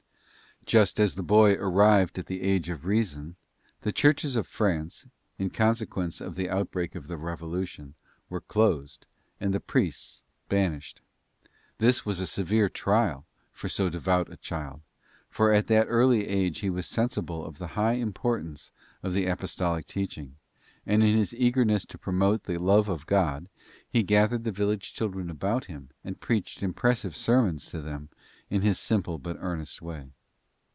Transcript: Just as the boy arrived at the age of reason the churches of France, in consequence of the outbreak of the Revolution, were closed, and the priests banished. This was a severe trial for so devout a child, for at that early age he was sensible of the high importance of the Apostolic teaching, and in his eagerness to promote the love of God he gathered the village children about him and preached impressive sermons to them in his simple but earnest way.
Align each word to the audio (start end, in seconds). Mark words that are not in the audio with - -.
Just 0.63 0.99
as 0.99 1.15
the 1.15 1.23
boy 1.23 1.55
arrived 1.55 2.19
at 2.19 2.27
the 2.27 2.43
age 2.43 2.69
of 2.69 2.85
reason 2.85 3.35
the 3.81 3.91
churches 3.91 4.35
of 4.35 4.45
France, 4.47 5.07
in 5.39 5.49
consequence 5.49 6.21
of 6.21 6.35
the 6.35 6.51
outbreak 6.51 6.93
of 6.93 7.07
the 7.07 7.17
Revolution, 7.17 7.95
were 8.29 8.39
closed, 8.41 9.07
and 9.39 9.53
the 9.55 9.59
priests 9.59 10.23
banished. 10.49 11.01
This 11.79 12.05
was 12.05 12.19
a 12.19 12.27
severe 12.27 12.69
trial 12.69 13.25
for 13.51 13.67
so 13.69 13.89
devout 13.89 14.31
a 14.31 14.37
child, 14.37 14.81
for 15.27 15.51
at 15.51 15.65
that 15.67 15.87
early 15.89 16.27
age 16.27 16.59
he 16.59 16.69
was 16.69 16.85
sensible 16.85 17.43
of 17.43 17.57
the 17.57 17.69
high 17.75 17.93
importance 17.93 18.71
of 19.01 19.13
the 19.13 19.25
Apostolic 19.25 19.87
teaching, 19.87 20.35
and 20.85 21.01
in 21.03 21.17
his 21.17 21.33
eagerness 21.33 21.85
to 21.85 21.97
promote 21.97 22.43
the 22.43 22.59
love 22.59 22.87
of 22.87 23.07
God 23.07 23.49
he 23.89 24.03
gathered 24.03 24.43
the 24.43 24.51
village 24.51 24.93
children 24.93 25.29
about 25.31 25.65
him 25.65 25.89
and 26.03 26.21
preached 26.21 26.61
impressive 26.61 27.15
sermons 27.17 27.65
to 27.71 27.81
them 27.81 28.09
in 28.51 28.61
his 28.61 28.77
simple 28.77 29.17
but 29.17 29.37
earnest 29.39 29.81
way. 29.81 30.11